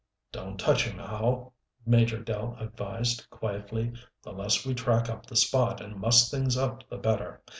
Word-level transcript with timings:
"Don't 0.31 0.59
touch 0.59 0.85
him, 0.87 0.97
Hal," 0.97 1.53
Major 1.85 2.19
Dell 2.23 2.55
advised, 2.59 3.29
quietly. 3.29 3.93
"The 4.23 4.31
less 4.33 4.65
we 4.65 4.73
track 4.73 5.09
up 5.09 5.27
the 5.27 5.35
spot 5.35 5.79
and 5.79 5.95
muss 5.99 6.31
things 6.31 6.57
up 6.57 6.89
the 6.89 6.97
better. 6.97 7.43